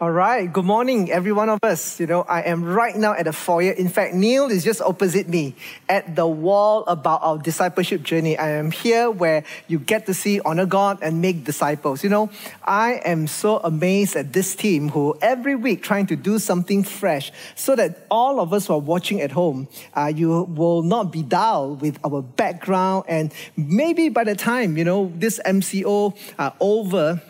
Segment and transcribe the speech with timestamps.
[0.00, 0.46] All right.
[0.52, 1.98] Good morning, every one of us.
[1.98, 3.72] You know, I am right now at the foyer.
[3.72, 5.56] In fact, Neil is just opposite me
[5.88, 8.38] at the wall about our discipleship journey.
[8.38, 12.04] I am here where you get to see honor God and make disciples.
[12.04, 12.30] You know,
[12.62, 17.32] I am so amazed at this team who every week trying to do something fresh
[17.56, 21.24] so that all of us who are watching at home, uh, you will not be
[21.24, 23.06] dull with our background.
[23.08, 27.20] And maybe by the time, you know, this MCO uh, over,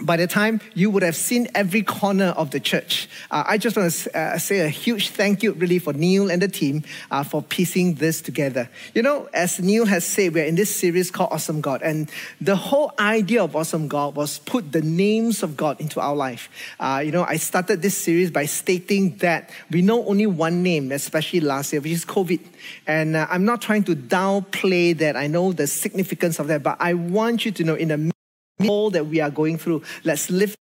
[0.00, 3.08] by the time you would have seen every corner of the church.
[3.30, 6.40] Uh, I just want to uh, say a huge thank you, really, for Neil and
[6.40, 8.68] the team uh, for piecing this together.
[8.94, 12.56] You know, as Neil has said, we're in this series called Awesome God, and the
[12.56, 16.48] whole idea of Awesome God was put the names of God into our life.
[16.78, 20.92] Uh, you know, I started this series by stating that we know only one name,
[20.92, 22.40] especially last year, which is COVID.
[22.86, 25.16] And uh, I'm not trying to downplay that.
[25.16, 28.17] I know the significance of that, but I want you to know in the
[28.66, 29.82] all that we are going through.
[30.04, 30.56] Let's lift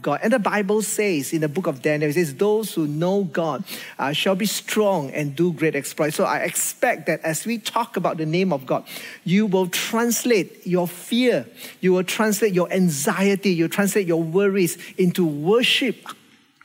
[0.00, 0.20] God.
[0.22, 3.62] And the Bible says in the book of Daniel, it says, Those who know God
[3.98, 6.16] uh, shall be strong and do great exploits.
[6.16, 8.84] So I expect that as we talk about the name of God,
[9.24, 11.46] you will translate your fear,
[11.80, 15.96] you will translate your anxiety, you translate your worries into worship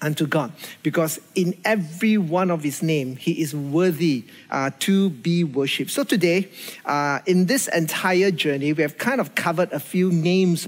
[0.01, 0.51] unto God
[0.83, 5.91] because in every one of his name he is worthy uh, to be worshipped.
[5.91, 6.49] So today,
[6.85, 10.67] uh, in this entire journey, we have kind of covered a few names.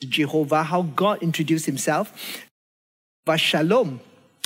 [0.00, 2.12] Jehovah, how God introduced himself.
[3.36, 4.00] Shalom,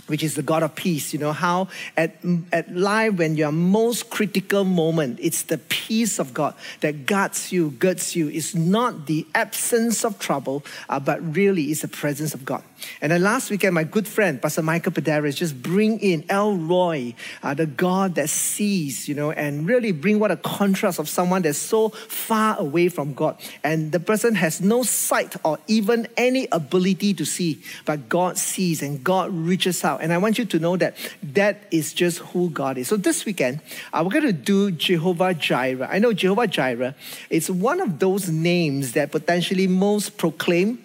[0.06, 1.12] which is the God of peace.
[1.12, 2.16] You know, how at,
[2.52, 7.70] at life, when your most critical moment, it's the peace of God that guards you,
[7.70, 8.28] girds you.
[8.28, 12.62] It's not the absence of trouble, uh, but really it's the presence of God.
[13.00, 17.14] And then last weekend, my good friend, Pastor Michael Padaris, just bring in El Roi,
[17.42, 21.42] uh, the God that sees, you know, and really bring what a contrast of someone
[21.42, 23.40] that's so far away from God.
[23.64, 28.82] And the person has no sight or even any ability to see, but God sees
[28.82, 29.95] and God reaches out.
[29.96, 32.88] And I want you to know that that is just who God is.
[32.88, 33.60] So this weekend,
[33.92, 35.88] uh, we're going to do Jehovah Jireh.
[35.90, 36.94] I know Jehovah Jireh
[37.30, 40.78] is one of those names that potentially most proclaim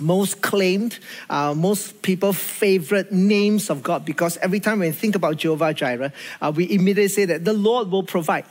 [0.00, 5.36] most claimed, uh, most people favorite names of God because every time we think about
[5.36, 8.44] Jehovah Jireh, uh, we immediately say that the Lord will provide.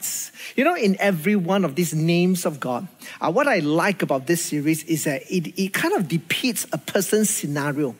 [0.56, 2.88] You know, in every one of these names of God,
[3.22, 6.78] uh, what I like about this series is that it, it kind of depicts a
[6.78, 7.96] person's scenario.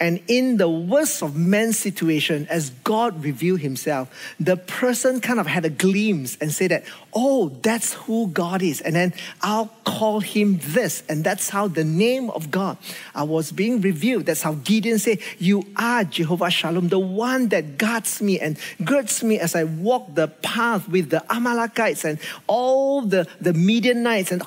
[0.00, 4.10] And in the worst of man's situation, as God revealed himself,
[4.40, 8.80] the person kind of had a glimpse and said that, oh, that's who God is.
[8.80, 11.02] And then I'll call him this.
[11.08, 12.78] And that's how the name of God
[13.14, 14.26] I was being revealed.
[14.26, 19.22] That's how Gideon said, You are Jehovah Shalom, the one that guards me and girds
[19.22, 24.42] me as I walk the path with the Amalekites and all the, the Midianites and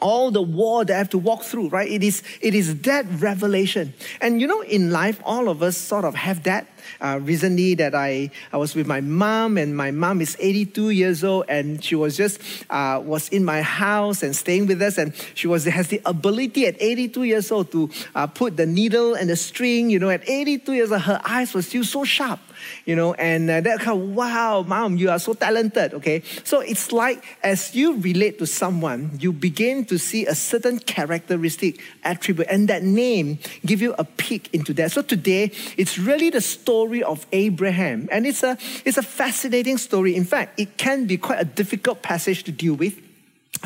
[0.00, 1.90] all the war that I have to walk through, right?
[1.90, 3.94] It is, it is that revelation.
[4.20, 6.68] And you know, in life, all of us sort of have that
[7.00, 11.24] uh, recently that I, I was with my mom and my mom is 82 years
[11.24, 15.14] old and she was just uh, was in my house and staying with us and
[15.34, 19.30] she was has the ability at 82 years old to uh, put the needle and
[19.30, 22.40] the string you know at 82 years old her eyes were still so sharp
[22.84, 26.22] you know and uh, that kind of wow mom you are so talented okay?
[26.44, 31.80] So it's like as you relate to someone you begin to see a certain characteristic
[32.04, 34.92] attribute and that name give you a peek into that.
[34.92, 38.06] So today it's really the story story of Abraham.
[38.12, 40.14] And it's a, it's a fascinating story.
[40.14, 43.00] In fact, it can be quite a difficult passage to deal with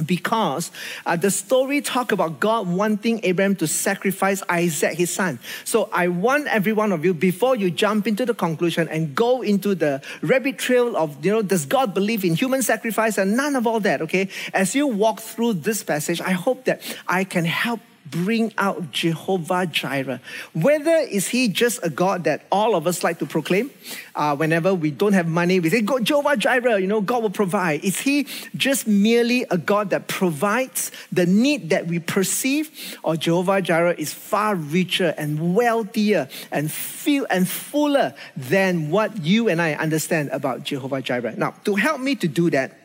[0.06, 0.70] because
[1.04, 5.40] uh, the story talk about God wanting Abraham to sacrifice Isaac, his son.
[5.64, 9.42] So I want every one of you, before you jump into the conclusion and go
[9.42, 13.56] into the rabbit trail of, you know, does God believe in human sacrifice and none
[13.56, 14.28] of all that, okay?
[14.54, 19.66] As you walk through this passage, I hope that I can help bring out Jehovah
[19.66, 20.20] Jireh.
[20.52, 23.70] Whether is he just a God that all of us like to proclaim,
[24.14, 27.30] uh, whenever we don't have money, we say, "God, Jehovah Jireh," you know, God will
[27.30, 27.84] provide.
[27.84, 28.26] Is he
[28.56, 34.12] just merely a God that provides the need that we perceive, or Jehovah Jireh is
[34.12, 40.64] far richer and wealthier and feel and fuller than what you and I understand about
[40.64, 41.34] Jehovah Jireh?
[41.36, 42.79] Now, to help me to do that,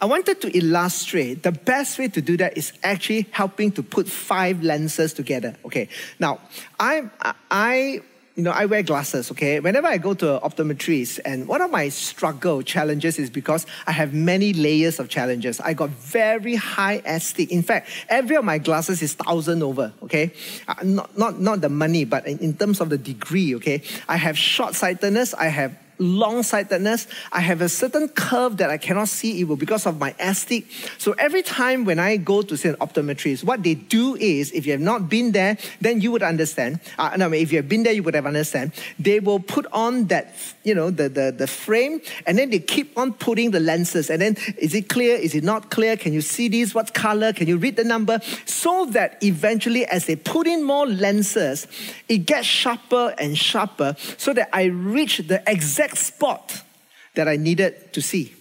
[0.00, 4.08] I wanted to illustrate the best way to do that is actually helping to put
[4.08, 5.56] five lenses together.
[5.64, 5.88] Okay.
[6.18, 6.40] Now,
[6.78, 7.10] I,
[7.50, 8.00] I,
[8.34, 9.60] you know, I wear glasses, okay?
[9.60, 13.92] Whenever I go to an optometrist, and one of my struggle challenges is because I
[13.92, 15.60] have many layers of challenges.
[15.60, 17.50] I got very high astig.
[17.50, 20.32] In fact, every of my glasses is thousand over, okay?
[20.66, 23.82] Uh, not, not, not the money, but in, in terms of the degree, okay?
[24.08, 27.06] I have short sightedness, I have long sightedness.
[27.30, 30.64] I have a certain curve that I cannot see evil because of my astig.
[30.98, 34.66] So every time when I go to see an optometrist, what they do is, if
[34.66, 36.80] you have not been there, then you would understand.
[36.98, 38.72] Uh, no, if you have been there, you would have understand.
[38.98, 40.34] They will put on that,
[40.64, 44.10] you know, the, the, the frame, and then they keep on putting the lenses.
[44.10, 45.16] And then, is it clear?
[45.16, 45.96] Is it not clear?
[45.96, 46.74] Can you see these?
[46.74, 47.32] What color?
[47.32, 48.20] Can you read the number?
[48.46, 51.66] So that eventually, as they put in more lenses,
[52.08, 56.62] it gets sharper and sharper so that I reach the exact spot
[57.14, 58.34] that I needed to see.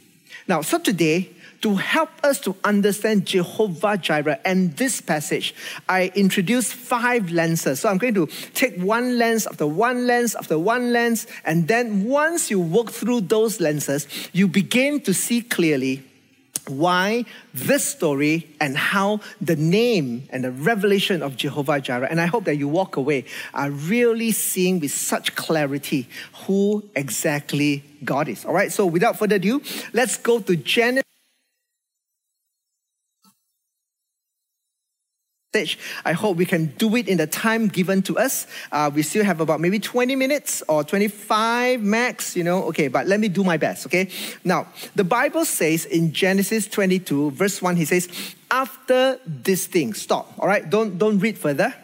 [0.48, 1.30] Now, so today,
[1.62, 5.54] to help us to understand Jehovah Jireh and this passage,
[5.88, 7.82] I introduced five lenses.
[7.82, 12.06] So I'm going to take one lens after one lens after one lens, and then
[12.06, 16.04] once you work through those lenses, you begin to see clearly
[16.68, 22.08] why this story and how the name and the revelation of Jehovah Jireh.
[22.10, 26.08] And I hope that you walk away are really seeing with such clarity
[26.46, 28.46] who exactly God is.
[28.46, 29.62] All right, so without further ado,
[29.94, 31.11] let's go to Genesis.
[35.52, 35.78] Stage.
[36.06, 38.48] I hope we can do it in the time given to us.
[38.72, 42.64] Uh, we still have about maybe 20 minutes or 25 max, you know.
[42.68, 44.08] Okay, but let me do my best, okay?
[44.46, 48.08] Now, the Bible says in Genesis 22, verse 1, he says,
[48.50, 50.70] after this thing, stop, all right?
[50.70, 51.76] Don't, don't read further.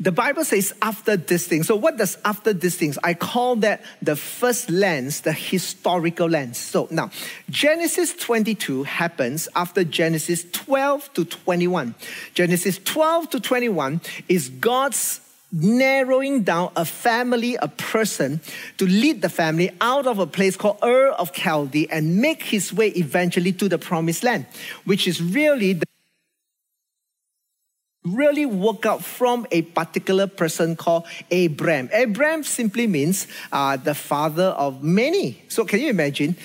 [0.00, 1.64] The Bible says after this thing.
[1.64, 2.98] So, what does after this things?
[3.02, 6.56] I call that the first lens, the historical lens.
[6.56, 7.10] So, now,
[7.50, 11.96] Genesis 22 happens after Genesis 12 to 21.
[12.34, 18.40] Genesis 12 to 21 is God's narrowing down a family, a person,
[18.76, 22.72] to lead the family out of a place called Ur of Chaldee and make his
[22.72, 24.46] way eventually to the promised land,
[24.84, 25.86] which is really the
[28.14, 31.90] really work out from a particular person called Abram.
[31.92, 35.42] Abram simply means uh, the father of many.
[35.48, 36.36] So can you imagine?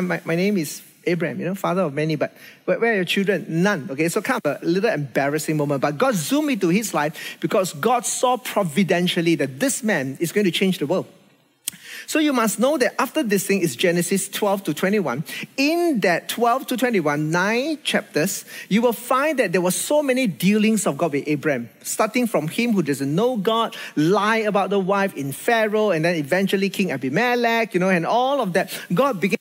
[0.00, 3.46] My, my name is Abraham, you know, father of many, but where are your children?
[3.48, 3.88] None.
[3.90, 5.82] Okay, so kind of a little embarrassing moment.
[5.82, 10.46] But God zoomed into his life because God saw providentially that this man is going
[10.46, 11.06] to change the world.
[12.06, 15.24] So you must know that after this thing is Genesis 12 to 21.
[15.56, 20.26] In that 12 to 21, nine chapters, you will find that there were so many
[20.26, 24.78] dealings of God with Abraham, starting from him who doesn't know God, lie about the
[24.78, 28.76] wife in Pharaoh, and then eventually King Abimelech, you know, and all of that.
[28.92, 29.38] God began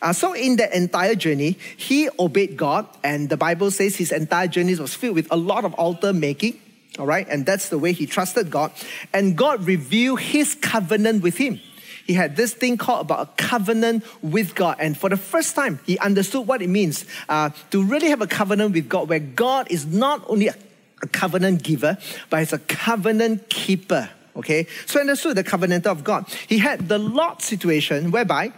[0.00, 4.48] uh, so, in that entire journey, he obeyed God, and the Bible says his entire
[4.48, 6.58] journey was filled with a lot of altar making.
[6.98, 8.72] All right, and that's the way he trusted God.
[9.12, 11.60] And God revealed his covenant with him.
[12.06, 14.76] He had this thing called about a covenant with God.
[14.80, 18.26] And for the first time, he understood what it means uh, to really have a
[18.26, 20.54] covenant with God, where God is not only a,
[21.02, 21.96] a covenant giver,
[22.28, 24.10] but he's a covenant keeper.
[24.34, 26.26] Okay, so understood the covenant of God.
[26.48, 28.52] He had the Lot situation whereby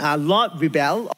[0.00, 1.12] uh, Lot rebelled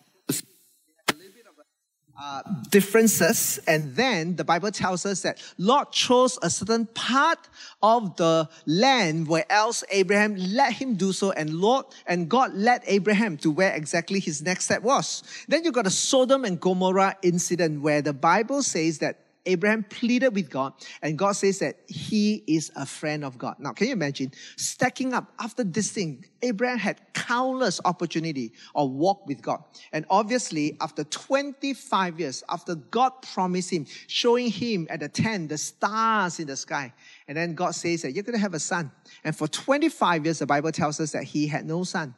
[2.20, 3.58] uh, differences.
[3.66, 7.38] And then the Bible tells us that Lot chose a certain part
[7.82, 11.32] of the land where else Abraham let him do so.
[11.32, 15.22] And Lord and God led Abraham to where exactly his next step was.
[15.48, 20.34] Then you got a Sodom and Gomorrah incident where the Bible says that Abraham pleaded
[20.34, 23.56] with God, and God says that he is a friend of God.
[23.58, 26.24] Now, can you imagine stacking up after this thing?
[26.42, 29.62] Abraham had countless opportunity of walk with God.
[29.92, 35.58] And obviously, after 25 years, after God promised him, showing him at the tent the
[35.58, 36.92] stars in the sky,
[37.28, 38.90] and then God says that you're going to have a son.
[39.24, 42.14] And for 25 years, the Bible tells us that he had no son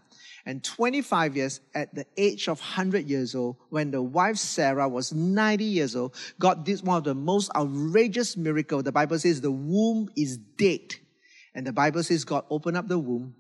[0.48, 5.12] and 25 years at the age of 100 years old, when the wife Sarah was
[5.12, 8.84] 90 years old, God did one of the most outrageous miracles.
[8.84, 10.94] The Bible says the womb is dead.
[11.54, 13.34] And the Bible says God opened up the womb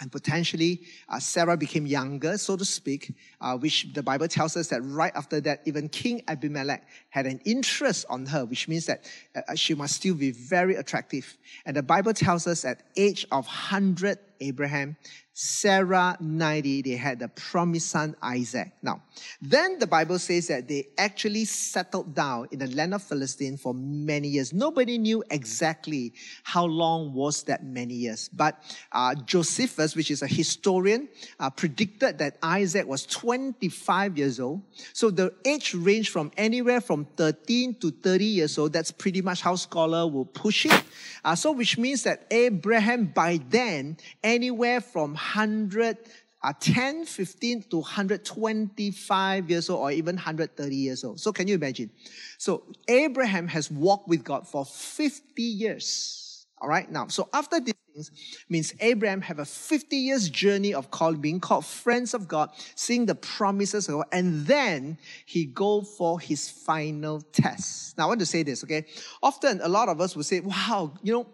[0.00, 4.68] and potentially uh, Sarah became younger, so to speak, uh, which the Bible tells us
[4.68, 9.04] that right after that, even King Abimelech had an interest on her, which means that
[9.34, 11.38] uh, uh she must still be very attractive.
[11.64, 14.96] And the Bible tells us at age of 100, Abraham
[15.36, 18.70] Sarah 90, they had the promised son Isaac.
[18.82, 19.02] Now,
[19.42, 23.74] then the Bible says that they actually settled down in the land of Philistine for
[23.74, 24.52] many years.
[24.52, 26.12] Nobody knew exactly
[26.44, 28.28] how long was that many years.
[28.28, 28.62] But
[28.92, 31.08] uh, Josephus, which is a historian,
[31.40, 34.62] uh, predicted that Isaac was 25 years old.
[34.92, 38.72] So the age range from anywhere from 13 to 30 years old.
[38.72, 40.84] That's pretty much how scholar will push it.
[41.24, 45.98] Uh, so which means that Abraham by then, anywhere from 100
[46.44, 51.18] are 10, 15 to 125 years old or even 130 years old.
[51.18, 51.90] So can you imagine?
[52.36, 56.46] So Abraham has walked with God for 50 years.
[56.60, 56.90] All right.
[56.90, 58.10] Now, so after these things
[58.50, 63.06] means Abraham have a 50 years journey of call, being called friends of God, seeing
[63.06, 67.96] the promises of God, and then he go for his final test.
[67.96, 68.84] Now, I want to say this, okay?
[69.22, 71.26] Often a lot of us will say, wow, you know,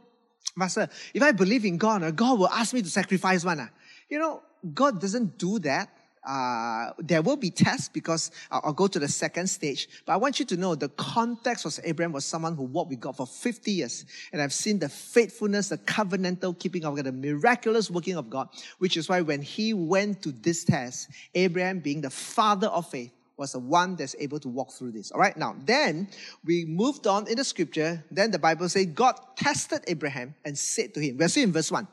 [0.57, 3.71] Master, if I believe in God, uh, God will ask me to sacrifice one.
[4.11, 4.43] You know,
[4.75, 5.89] God doesn't do that.
[6.27, 9.89] Uh, there will be tests because I'll, I'll, go to the second stage.
[10.05, 13.01] But I want you to know the context was Abraham was someone who walked with
[13.01, 14.05] God for 50 years.
[14.31, 18.49] And I've seen the faithfulness, the covenantal keeping of God, the miraculous working of God,
[18.79, 23.13] which is why when he went to this test, Abraham being the father of faith,
[23.41, 25.11] was the one that's able to walk through this.
[25.11, 26.07] All right, now, then
[26.45, 28.05] we moved on in the scripture.
[28.11, 31.73] Then the Bible says God tested Abraham and said to him, we're still in verse
[31.73, 31.89] 1.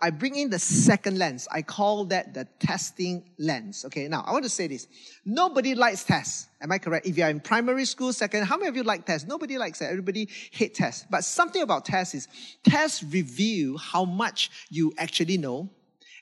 [0.00, 1.46] I bring in the second lens.
[1.52, 3.84] I call that the testing lens.
[3.84, 4.88] Okay, now I want to say this.
[5.24, 6.48] Nobody likes tests.
[6.60, 7.06] Am I correct?
[7.06, 9.28] If you're in primary school, second, how many of you like tests?
[9.28, 9.84] Nobody likes it.
[9.84, 11.06] Everybody hate tests.
[11.08, 12.28] But something about tests is
[12.64, 15.70] tests reveal how much you actually know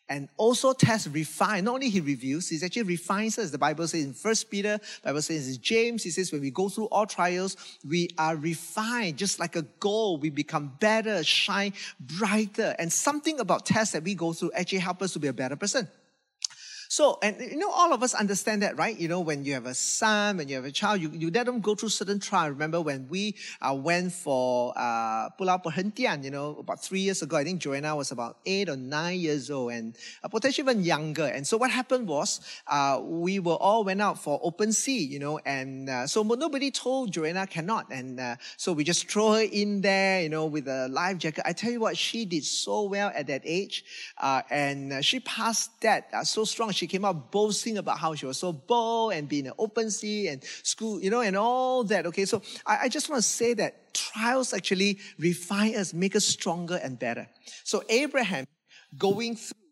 [0.09, 1.65] and also test refine.
[1.65, 3.51] Not only he reviews, he actually refines us.
[3.51, 6.69] The Bible says in First Peter, Bible says in James, he says when we go
[6.69, 10.23] through all trials, we are refined, just like a gold.
[10.23, 12.75] We become better, shine brighter.
[12.79, 15.57] And something about tests that we go through actually help us to be a better
[15.57, 15.89] person.
[16.97, 18.99] So, and you know, all of us understand that, right?
[18.99, 21.45] You know, when you have a son, when you have a child, you, you let
[21.45, 22.53] them go through certain trials.
[22.53, 27.37] Remember when we uh, went for uh, Pulau Perhentian, you know, about three years ago,
[27.37, 31.27] I think Joanna was about eight or nine years old and uh, potentially even younger.
[31.27, 35.19] And so what happened was, uh, we were all went out for open sea, you
[35.19, 37.93] know, and uh, so nobody told Joanna cannot.
[37.93, 41.43] And uh, so we just throw her in there, you know, with a life jacket.
[41.45, 43.85] I tell you what, she did so well at that age.
[44.17, 48.27] Uh, and uh, she passed that so strong she came out boasting about how she
[48.27, 52.07] was so bold and being an open sea and school, you know, and all that.
[52.07, 56.25] Okay, so I, I just want to say that trials actually refine us, make us
[56.25, 57.29] stronger and better.
[57.65, 58.47] So Abraham
[58.97, 59.66] going through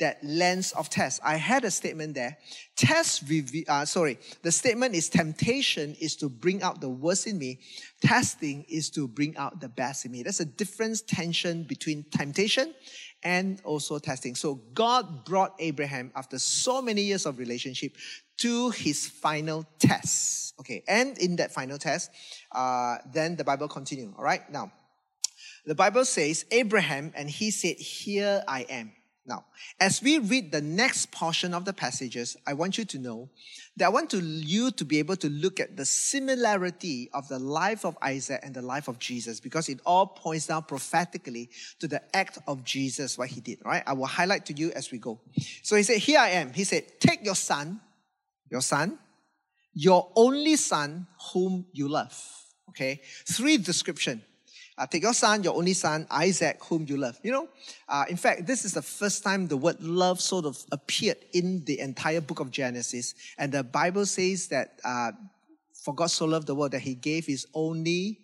[0.00, 1.20] that lens of test.
[1.24, 2.36] I had a statement there.
[2.76, 7.38] Test review, uh, sorry, the statement is temptation is to bring out the worst in
[7.38, 7.60] me.
[8.02, 10.22] Testing is to bring out the best in me.
[10.22, 12.74] There's a difference tension between temptation
[13.22, 14.34] and also testing.
[14.34, 17.96] So God brought Abraham after so many years of relationship
[18.38, 20.54] to his final test.
[20.60, 22.10] Okay, and in that final test,
[22.52, 24.12] uh, then the Bible continue.
[24.16, 24.72] All right, now
[25.64, 28.92] the Bible says Abraham and he said, "Here I am."
[29.30, 29.44] Now,
[29.78, 33.30] as we read the next portion of the passages, I want you to know
[33.76, 37.38] that I want to, you to be able to look at the similarity of the
[37.38, 41.86] life of Isaac and the life of Jesus because it all points down prophetically to
[41.86, 43.84] the act of Jesus, what he did, right?
[43.86, 45.20] I will highlight to you as we go.
[45.62, 46.52] So he said, Here I am.
[46.52, 47.80] He said, Take your son,
[48.50, 48.98] your son,
[49.72, 52.20] your only son whom you love.
[52.70, 53.00] Okay?
[53.28, 54.24] Three description
[54.80, 57.20] uh, take your son, your only son, Isaac, whom you love.
[57.22, 57.48] You know,
[57.86, 61.62] uh, in fact, this is the first time the word love sort of appeared in
[61.66, 63.14] the entire book of Genesis.
[63.36, 65.12] And the Bible says that uh,
[65.84, 68.20] for God so loved the world that he gave his only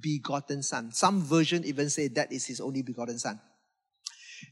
[0.00, 0.92] begotten son.
[0.92, 3.38] Some version even say that is his only begotten son.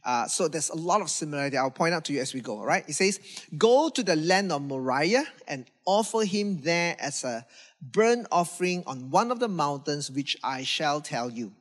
[0.04, 1.56] Uh, so there's a lot of similarity.
[1.56, 2.58] I'll point out to you as we go.
[2.58, 2.84] All right.
[2.88, 3.20] It says,
[3.56, 7.46] "Go to the land of Moriah and offer him there as a
[7.80, 11.52] burnt offering on one of the mountains which I shall tell you.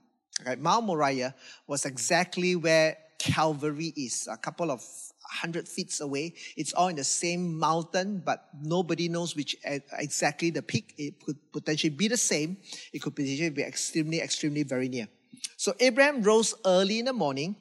[0.42, 1.34] Okay, Mount Moriah
[1.68, 4.84] was exactly where Calvary is, a couple of
[5.24, 6.34] hundred feet away.
[6.56, 10.94] It's all in the same mountain, but nobody knows which exactly the peak.
[10.98, 12.58] It could potentially be the same.
[12.94, 15.08] It could potentially be extremely, extremely very near.
[15.58, 17.56] So Abraham rose early in the morning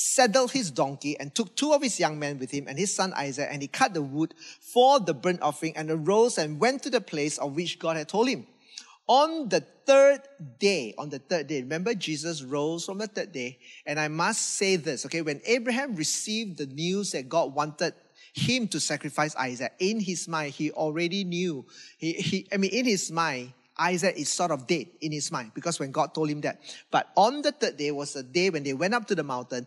[0.00, 3.12] saddled his donkey and took two of his young men with him and his son
[3.14, 6.90] Isaac, and he cut the wood for the burnt offering and arose and went to
[6.90, 8.46] the place of which God had told him.
[9.06, 10.20] On the third
[10.58, 13.58] day, on the third day, remember Jesus rose from the third day.
[13.84, 17.92] And I must say this, okay, when Abraham received the news that God wanted
[18.32, 21.66] him to sacrifice Isaac, in his mind, he already knew,
[21.98, 25.52] he, he, I mean, in his mind, Isaac is sort of dead in his mind
[25.54, 26.60] because when God told him that.
[26.90, 29.66] But on the third day was the day when they went up to the mountain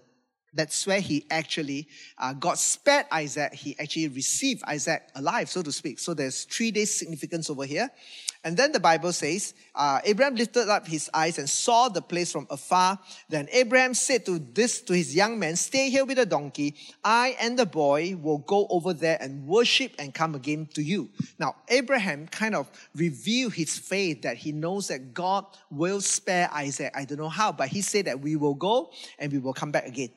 [0.54, 3.54] that's where he actually, uh, God spared Isaac.
[3.54, 6.00] He actually received Isaac alive, so to speak.
[6.00, 7.90] So there's three days significance over here.
[8.46, 12.34] And then the Bible says, uh, Abraham lifted up his eyes and saw the place
[12.34, 13.00] from afar.
[13.30, 16.76] Then Abraham said to this, to his young man, stay here with the donkey.
[17.04, 21.10] I and the boy will go over there and worship and come again to you.
[21.40, 26.92] Now, Abraham kind of revealed his faith that he knows that God will spare Isaac.
[26.94, 29.72] I don't know how, but he said that we will go and we will come
[29.72, 30.10] back again.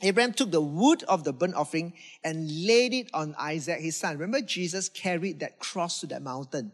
[0.00, 4.16] Abraham took the wood of the burnt offering and laid it on Isaac, his son.
[4.16, 6.72] Remember, Jesus carried that cross to that mountain.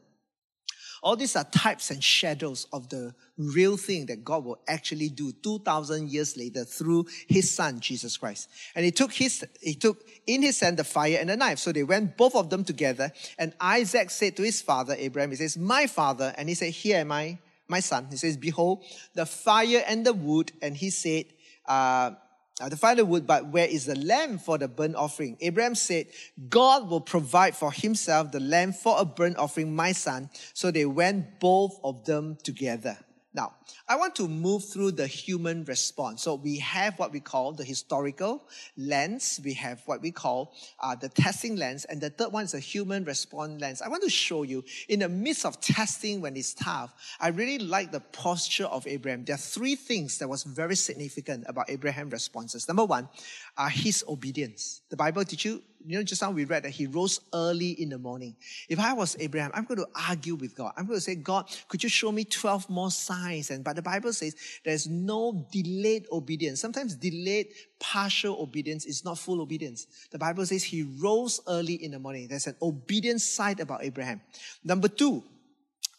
[1.03, 5.33] All these are types and shadows of the real thing that God will actually do
[5.33, 8.49] 2000 years later through his son Jesus Christ.
[8.75, 11.59] And he took his he took in his hand the fire and the knife.
[11.59, 15.37] So they went both of them together and Isaac said to his father Abraham he
[15.37, 17.39] says, "My father." And he said, "Here am I,
[17.69, 21.27] my son." He says, "Behold, the fire and the wood." And he said,
[21.67, 22.13] uh,
[22.61, 25.37] uh, the firewood, but where is the lamb for the burnt offering?
[25.41, 26.07] Abraham said,
[26.49, 30.31] God will provide for himself the lamb for a burnt offering, my son.
[30.53, 32.97] So they went both of them together.
[33.35, 33.55] Now,
[33.89, 36.23] I want to move through the human response.
[36.23, 39.41] So we have what we call the historical lens.
[39.45, 41.85] We have what we call uh, the testing lens.
[41.85, 43.83] And the third one is a human response lens.
[43.83, 47.59] I want to show you in the midst of testing when it's tough, I really
[47.59, 49.25] like the posture of Abraham.
[49.25, 52.69] There are three things that was very significant about Abraham's responses.
[52.69, 53.09] Number one,
[53.57, 54.83] uh, his obedience.
[54.91, 57.91] The Bible, did you you know, just now we read that he rose early in
[57.91, 58.35] the morning.
[58.69, 60.73] If I was Abraham, I'm going to argue with God.
[60.77, 63.51] I'm going to say, God, could you show me 12 more signs?
[63.51, 66.61] And but the Bible says there's no delayed obedience.
[66.61, 67.49] Sometimes delayed
[67.79, 69.87] partial obedience is not full obedience.
[70.11, 72.29] The Bible says he rose early in the morning.
[72.29, 74.23] There's an obedient side about Abraham.
[74.65, 75.23] Number two,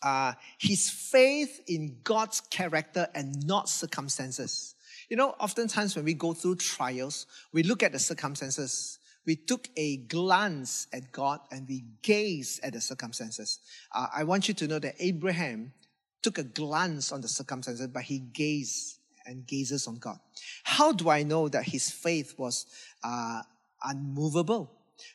[0.02, 4.74] uh, his faith in God's character and not circumstances.
[5.10, 9.70] You know, oftentimes when we go through trials, we look at the circumstances we took
[9.76, 13.60] a glance at God and we gazed at the circumstances.
[13.94, 15.74] Uh, I want you to know that Abraham
[16.22, 20.20] took a glance on the circumstances, but he gazed and gazes on God.
[20.64, 22.66] How do I know that his faith was
[23.04, 23.42] uh,
[23.84, 24.72] unmovable?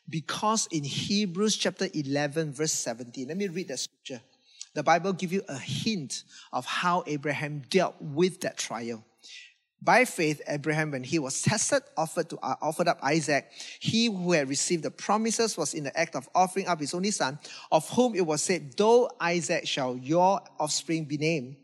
[0.09, 4.21] Because in Hebrews chapter 11, verse 17, let me read that scripture.
[4.73, 9.03] The Bible gives you a hint of how Abraham dealt with that trial.
[9.83, 13.49] By faith, Abraham, when he was tested, offered, to, uh, offered up Isaac.
[13.79, 17.09] He who had received the promises was in the act of offering up his only
[17.09, 17.39] son,
[17.71, 21.55] of whom it was said, Though Isaac shall your offspring be named.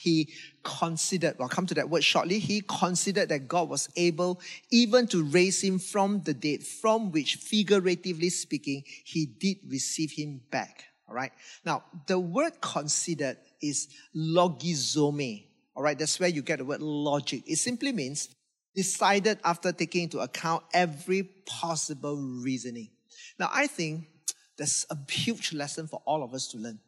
[0.00, 0.32] He
[0.64, 2.38] considered, well, come to that word shortly.
[2.38, 7.36] He considered that God was able even to raise him from the dead, from which,
[7.36, 10.86] figuratively speaking, he did receive him back.
[11.08, 11.32] All right.
[11.64, 15.49] Now, the word considered is logizomai.
[15.80, 17.42] All right, that's where you get the word logic.
[17.46, 18.28] It simply means
[18.76, 22.90] decided after taking into account every possible reasoning.
[23.38, 24.04] Now, I think
[24.58, 26.80] there's a huge lesson for all of us to learn.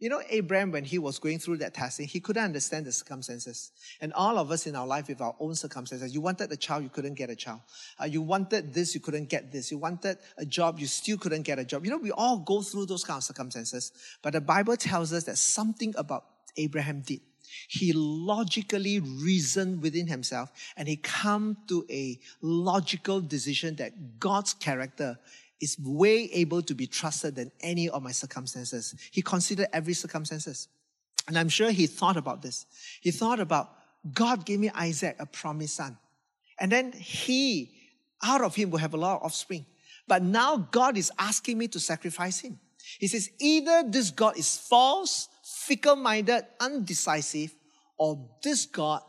[0.00, 3.70] You know, Abraham, when he was going through that testing, he couldn't understand the circumstances.
[4.00, 6.12] And all of us in our life with our own circumstances.
[6.12, 7.60] You wanted a child, you couldn't get a child.
[8.02, 9.70] Uh, you wanted this, you couldn't get this.
[9.70, 11.84] You wanted a job, you still couldn't get a job.
[11.84, 13.92] You know, we all go through those kind of circumstances.
[14.22, 16.24] But the Bible tells us that something about
[16.56, 17.20] Abraham did.
[17.68, 25.18] He logically reasoned within himself and he come to a logical decision that God's character
[25.60, 28.94] is way able to be trusted than any of my circumstances.
[29.10, 30.68] He considered every circumstances.
[31.26, 32.66] And I'm sure he thought about this.
[33.00, 33.70] He thought about
[34.12, 35.96] God gave me Isaac, a promised son.
[36.60, 37.70] And then he,
[38.22, 39.64] out of him, will have a lot of offspring.
[40.06, 42.58] But now God is asking me to sacrifice him.
[42.98, 45.28] He says, either this God is false
[45.66, 47.54] fickle minded, undecisive,
[47.96, 49.00] or this God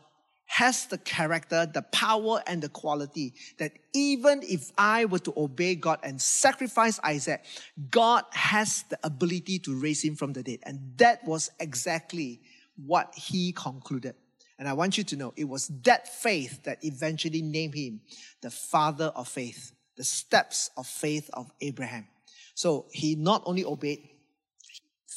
[0.46, 5.74] has the character, the power, and the quality that even if I were to obey
[5.74, 7.44] God and sacrifice Isaac,
[7.90, 10.60] God has the ability to raise him from the dead.
[10.62, 12.40] And that was exactly
[12.76, 14.14] what he concluded.
[14.58, 18.00] And I want you to know it was that faith that eventually named him
[18.40, 22.06] the father of faith, the steps of faith of Abraham.
[22.54, 24.08] So he not only obeyed,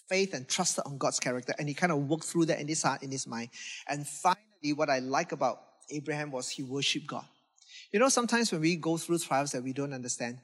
[0.10, 1.54] faith and trusted on God's character.
[1.60, 3.50] And he kind of worked through that in his heart, in his mind.
[3.88, 7.26] And finally, what I like about Abraham was he worshiped God.
[7.92, 10.40] You know, sometimes when we go through trials that we don't understand,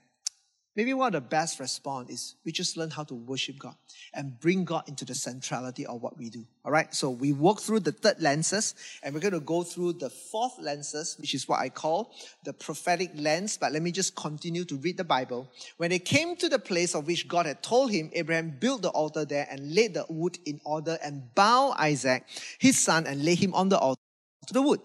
[0.76, 3.76] Maybe one of the best response is we just learn how to worship God
[4.14, 6.46] and bring God into the centrality of what we do.
[6.66, 6.94] All right.
[6.94, 10.60] So we walk through the third lenses and we're going to go through the fourth
[10.60, 13.58] lenses, which is what I call the prophetic lens.
[13.58, 15.50] But let me just continue to read the Bible.
[15.78, 18.90] When they came to the place of which God had told him, Abraham built the
[18.90, 22.26] altar there and laid the wood in order and bow Isaac,
[22.60, 24.02] his son, and lay him on the altar
[24.48, 24.82] to the wood.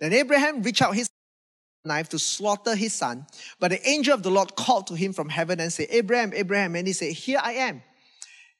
[0.00, 1.10] Then Abraham reached out his
[1.84, 3.26] knife to slaughter his son.
[3.60, 6.76] But the angel of the Lord called to him from heaven and said, Abraham, Abraham.
[6.76, 7.82] And he said, Here I am.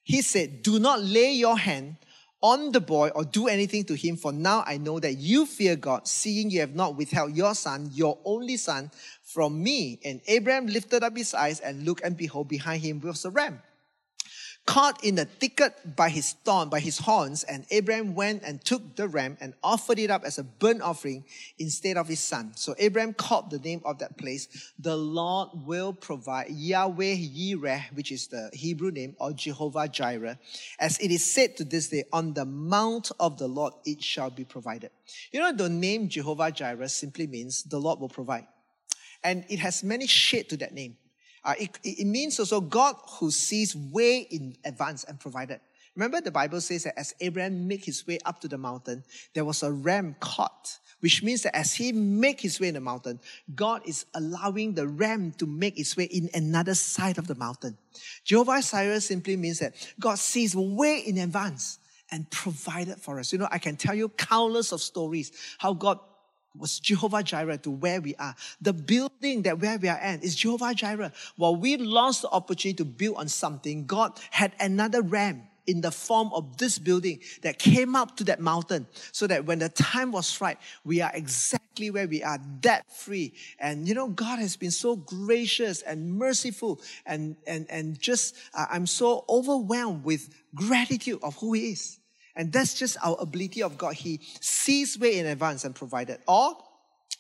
[0.02, 1.96] He said, Do not lay your hand
[2.42, 5.76] on the boy or do anything to him, for now I know that you fear
[5.76, 8.90] God, seeing you have not withheld your son, your only son,
[9.22, 9.98] from me.
[10.04, 13.62] And Abraham lifted up his eyes and looked, and behold, behind him was a ram
[14.66, 18.96] caught in the thicket by his thorn, by his horns, and Abraham went and took
[18.96, 21.24] the ram and offered it up as a burnt offering
[21.58, 22.52] instead of his son.
[22.56, 28.10] So Abraham called the name of that place, the Lord will provide, Yahweh Yireh, which
[28.10, 30.38] is the Hebrew name, or Jehovah Jireh.
[30.78, 34.30] As it is said to this day, on the mount of the Lord it shall
[34.30, 34.90] be provided.
[35.30, 38.46] You know, the name Jehovah Jireh simply means the Lord will provide.
[39.22, 40.96] And it has many shades to that name.
[41.44, 45.60] Uh, it, it means also God who sees way in advance and provided.
[45.94, 49.44] Remember the Bible says that as Abraham made his way up to the mountain, there
[49.44, 53.20] was a ram caught, which means that as he make his way in the mountain,
[53.54, 57.78] God is allowing the ram to make its way in another side of the mountain.
[58.24, 61.78] Jehovah Jireh simply means that God sees way in advance
[62.10, 63.32] and provided for us.
[63.32, 66.00] You know, I can tell you countless of stories how God
[66.56, 68.34] was Jehovah Jireh to where we are.
[68.60, 71.12] The building that where we are at is Jehovah Jireh.
[71.36, 75.90] While we lost the opportunity to build on something, God had another ram in the
[75.90, 80.12] form of this building that came up to that mountain so that when the time
[80.12, 83.32] was right, we are exactly where we are, debt free.
[83.58, 88.66] And you know, God has been so gracious and merciful and, and, and just, uh,
[88.70, 91.98] I'm so overwhelmed with gratitude of who He is.
[92.36, 93.94] And that's just our ability of God.
[93.94, 96.18] He sees way in advance and provided.
[96.26, 96.56] Or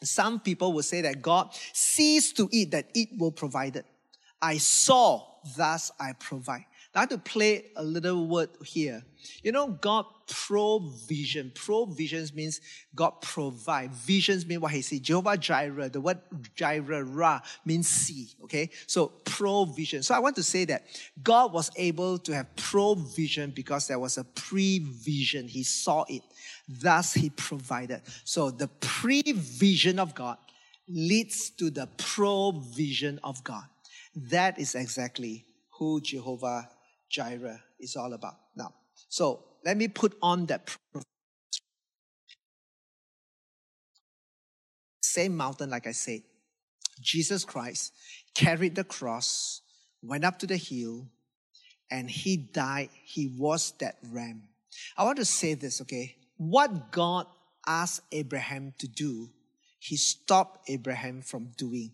[0.02, 3.86] some people will say that God sees to it that it will provide it.
[4.42, 5.24] I saw,
[5.56, 6.66] thus I provide.
[6.94, 9.02] I have to play a little word here.
[9.42, 11.50] You know, God provision.
[11.54, 12.60] Provisions means
[12.94, 13.92] God provide.
[13.92, 15.02] Visions mean what he said.
[15.02, 16.18] Jehovah Jireh, the word
[16.54, 18.28] Jireh, Ra, means see.
[18.44, 18.70] Okay?
[18.86, 20.04] So provision.
[20.04, 20.84] So I want to say that
[21.22, 25.48] God was able to have provision because there was a prevision.
[25.48, 26.22] He saw it.
[26.68, 28.02] Thus he provided.
[28.24, 30.38] So the prevision of God
[30.88, 33.64] leads to the provision of God.
[34.14, 36.68] That is exactly who Jehovah
[37.14, 38.34] Jireh is all about.
[38.56, 38.74] Now,
[39.08, 40.76] so let me put on that
[45.00, 46.22] same mountain, like I said.
[47.00, 47.92] Jesus Christ
[48.34, 49.60] carried the cross,
[50.02, 51.06] went up to the hill,
[51.88, 52.90] and he died.
[53.04, 54.42] He was that ram.
[54.96, 56.16] I want to say this, okay?
[56.36, 57.26] What God
[57.64, 59.30] asked Abraham to do,
[59.78, 61.92] he stopped Abraham from doing.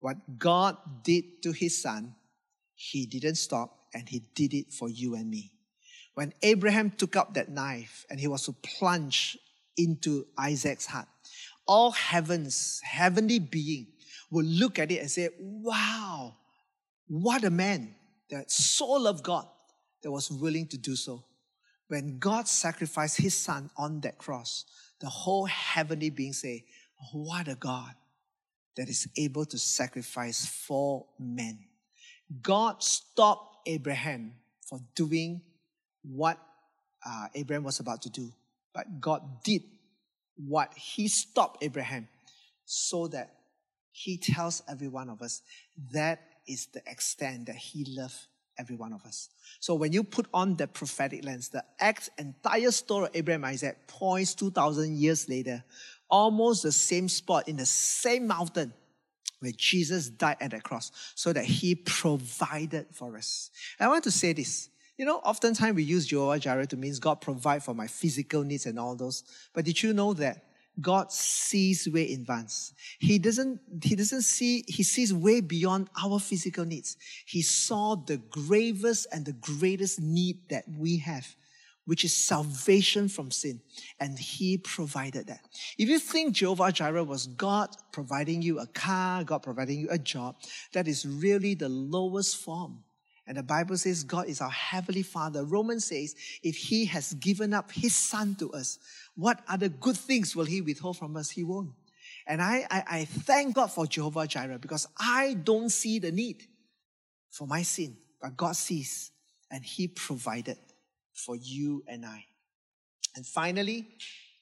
[0.00, 2.16] What God did to his son,
[2.74, 5.52] he didn't stop and he did it for you and me.
[6.14, 9.38] When Abraham took up that knife and he was to plunge
[9.76, 11.06] into Isaac's heart,
[11.66, 13.86] all heavens, heavenly being
[14.30, 16.34] will look at it and say, Wow,
[17.06, 17.94] what a man
[18.30, 19.46] that soul of God
[20.02, 21.24] that was willing to do so.
[21.88, 24.64] When God sacrificed his son on that cross,
[25.00, 26.64] the whole heavenly being say,
[27.12, 27.94] What a God
[28.76, 31.58] that is able to sacrifice for men.
[32.42, 34.32] God stopped Abraham
[34.66, 35.42] for doing
[36.02, 36.38] what
[37.06, 38.32] uh, Abraham was about to do.
[38.74, 39.62] But God did
[40.36, 42.08] what He stopped Abraham
[42.64, 43.34] so that
[43.92, 45.42] He tells every one of us
[45.92, 48.16] that is the extent that He loved
[48.58, 49.28] every one of us.
[49.60, 53.86] So when you put on the prophetic lens, the act, entire story of Abraham Isaac
[53.86, 55.62] points 2,000 years later,
[56.10, 58.72] almost the same spot in the same mountain
[59.40, 63.50] where Jesus died at the cross so that he provided for us.
[63.78, 64.70] And I want to say this.
[64.96, 68.66] You know, oftentimes we use Jehovah Jireh to mean God provide for my physical needs
[68.66, 69.22] and all those.
[69.54, 70.44] But did you know that
[70.80, 72.72] God sees way in advance?
[72.98, 76.96] He doesn't, he doesn't see, he sees way beyond our physical needs.
[77.26, 81.36] He saw the gravest and the greatest need that we have
[81.88, 83.62] which is salvation from sin.
[83.98, 85.40] And He provided that.
[85.78, 89.96] If you think Jehovah Jireh was God providing you a car, God providing you a
[89.96, 90.36] job,
[90.74, 92.84] that is really the lowest form.
[93.26, 95.46] And the Bible says God is our heavenly Father.
[95.46, 98.78] Romans says if He has given up His Son to us,
[99.16, 101.30] what other good things will He withhold from us?
[101.30, 101.70] He won't.
[102.26, 106.42] And I, I, I thank God for Jehovah Jireh because I don't see the need
[107.30, 109.10] for my sin, but God sees
[109.50, 110.58] and He provided
[111.18, 112.24] for you and I.
[113.16, 113.88] And finally,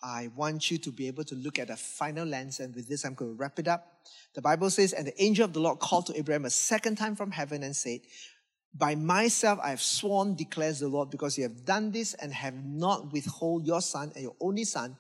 [0.03, 3.05] I want you to be able to look at a final lens, and with this,
[3.05, 4.05] I'm going to wrap it up.
[4.35, 7.17] The Bible says, And the angel of the Lord called to Abraham a second time
[7.17, 8.01] from heaven and said,
[8.75, 12.55] By myself I have sworn, declares the Lord, because you have done this and have
[12.55, 14.97] not withhold your son and your only son,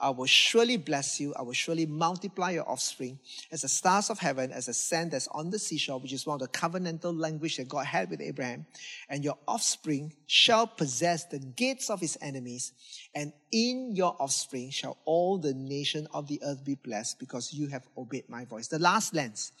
[0.00, 1.34] I will surely bless you.
[1.34, 3.18] I will surely multiply your offspring
[3.52, 6.34] as the stars of heaven, as the sand that's on the seashore, which is one
[6.34, 8.64] of the covenantal language that God had with Abraham.
[9.10, 12.72] And your offspring shall possess the gates of his enemies.
[13.14, 17.66] And in your offspring shall all the nation of the earth be blessed because you
[17.68, 18.68] have obeyed my voice.
[18.68, 19.52] The last lens,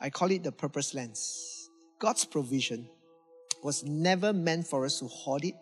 [0.00, 1.70] I call it the purpose lens.
[1.98, 2.88] God's provision
[3.64, 5.56] was never meant for us to hoard it,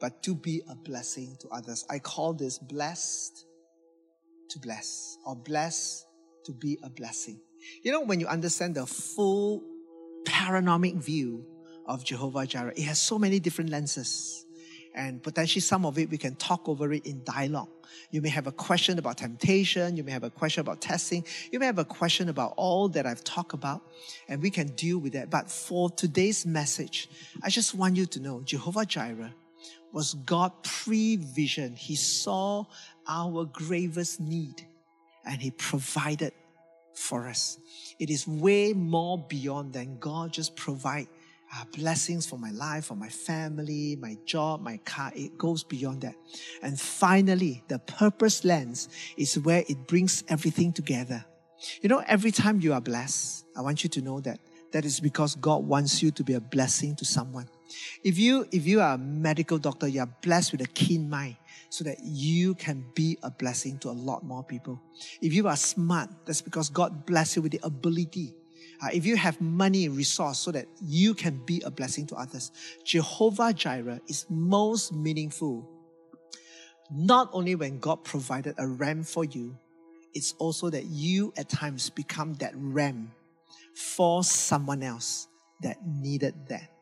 [0.00, 1.84] but to be a blessing to others.
[1.90, 3.46] I call this blessed
[4.50, 6.06] to bless, or blessed
[6.44, 7.40] to be a blessing.
[7.82, 9.62] You know, when you understand the full
[10.24, 11.44] panoramic view
[11.86, 14.44] of Jehovah Jireh, it has so many different lenses.
[14.96, 17.68] And potentially some of it we can talk over it in dialogue.
[18.12, 19.96] You may have a question about temptation.
[19.96, 21.24] You may have a question about testing.
[21.50, 23.82] You may have a question about all that I've talked about,
[24.28, 25.30] and we can deal with that.
[25.30, 27.08] But for today's message,
[27.42, 29.34] I just want you to know Jehovah Jireh
[29.92, 31.74] was God pre-vision.
[31.74, 32.64] He saw
[33.08, 34.66] our gravest need
[35.26, 36.32] and He provided
[36.94, 37.58] for us.
[37.98, 41.08] It is way more beyond than God just provide
[41.54, 45.12] uh, blessings for my life, for my family, my job, my car.
[45.14, 46.14] It goes beyond that.
[46.62, 51.24] And finally, the purpose lens is where it brings everything together.
[51.80, 54.40] You know, every time you are blessed, I want you to know that
[54.72, 57.48] that is because God wants you to be a blessing to someone.
[58.02, 61.36] If you if you are a medical doctor, you are blessed with a keen mind
[61.74, 64.80] so that you can be a blessing to a lot more people.
[65.20, 68.34] If you are smart, that's because God bless you with the ability
[68.82, 72.16] uh, if you have money and resource so that you can be a blessing to
[72.16, 72.50] others,
[72.84, 75.68] Jehovah Jireh is most meaningful.
[76.90, 79.56] Not only when God provided a ram for you,
[80.12, 83.12] it's also that you at times become that ram
[83.74, 85.28] for someone else
[85.62, 86.73] that needed that.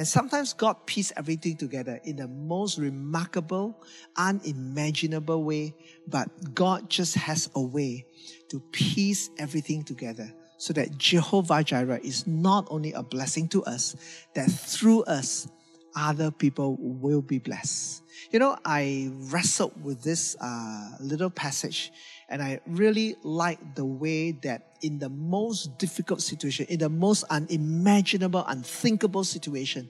[0.00, 3.84] And sometimes God pieced everything together in the most remarkable,
[4.16, 5.74] unimaginable way,
[6.08, 8.06] but God just has a way
[8.48, 13.94] to piece everything together so that Jehovah Jireh is not only a blessing to us,
[14.34, 15.46] that through us,
[15.94, 18.02] other people will be blessed.
[18.30, 21.92] You know, I wrestled with this uh, little passage
[22.30, 27.24] and I really like the way that in the most difficult situation, in the most
[27.24, 29.88] unimaginable, unthinkable situation,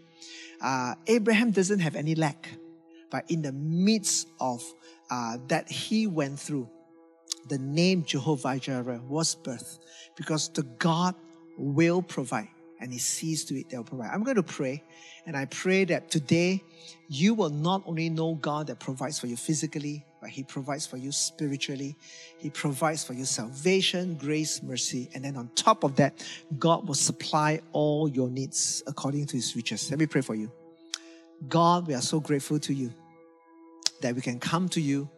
[0.62, 2.48] uh, Abraham doesn't have any lack.
[3.10, 4.64] But in the midst of
[5.10, 6.68] uh, that he went through,
[7.48, 9.80] the name Jehovah Jireh was birthed
[10.16, 11.14] because the God
[11.58, 12.48] will provide
[12.80, 14.10] and he sees to it they'll provide.
[14.12, 14.82] I'm going to pray
[15.26, 16.62] and I pray that today
[17.08, 20.96] you will not only know God that provides for you physically, but he provides for
[20.96, 21.96] you spiritually.
[22.38, 25.08] He provides for you salvation, grace, mercy.
[25.14, 26.24] And then on top of that,
[26.58, 29.90] God will supply all your needs according to his riches.
[29.90, 30.50] Let me pray for you.
[31.48, 32.92] God, we are so grateful to you
[34.02, 35.08] that we can come to you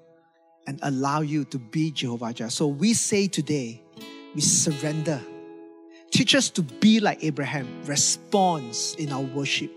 [0.66, 2.50] and allow you to be Jehovah Jireh.
[2.50, 3.82] So we say today,
[4.34, 5.20] we surrender.
[6.12, 9.72] Teach us to be like Abraham, response in our worship,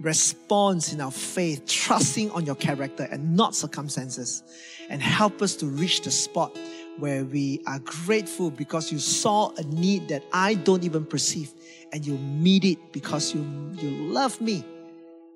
[0.00, 4.42] response in our faith, trusting on your character and not circumstances.
[4.90, 6.58] And help us to reach the spot
[6.98, 11.52] where we are grateful because you saw a need that I don't even perceive.
[11.92, 14.64] And you meet it because you, you love me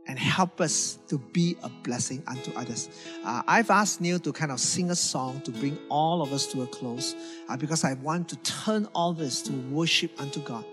[0.08, 2.88] and help us to be a blessing unto others.
[3.24, 6.46] Uh, I've asked Neil to kind of sing a song to bring all of us
[6.48, 7.14] to a close
[7.48, 10.64] uh, because I want to turn all this to worship unto God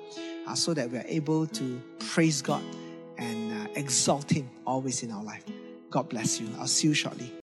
[0.47, 2.63] uh, so that we are able to praise God
[3.17, 5.43] and uh, exalt Him always in our life.
[5.89, 6.49] God bless you.
[6.59, 7.31] I'll see you shortly.